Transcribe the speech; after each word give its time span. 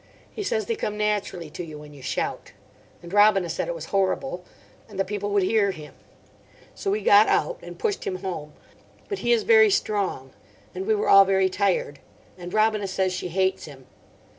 He 0.31 0.41
says 0.41 0.65
they 0.65 0.73
come 0.75 0.97
naturally 0.97 1.51
to 1.51 1.63
you 1.63 1.77
when 1.77 1.93
you 1.93 2.01
shout. 2.01 2.53
And 3.03 3.13
Robina 3.13 3.49
said 3.51 3.67
it 3.67 3.75
was 3.75 3.85
horrible. 3.93 4.43
And 4.89 4.97
that 4.97 5.05
people 5.05 5.29
would 5.29 5.43
hear 5.43 5.69
him. 5.69 5.93
So 6.73 6.89
we 6.89 7.01
got 7.03 7.27
out. 7.27 7.59
And 7.61 7.77
pushed 7.77 8.05
him 8.05 8.15
home. 8.15 8.53
But 9.09 9.19
he 9.19 9.31
is 9.31 9.43
very 9.43 9.69
strong. 9.69 10.31
And 10.73 10.87
we 10.87 10.95
were 10.95 11.07
all 11.07 11.23
very 11.23 11.49
tired. 11.49 11.99
And 12.35 12.51
Robina 12.51 12.87
says 12.87 13.13
she 13.13 13.27
hates 13.27 13.65
him. 13.65 13.85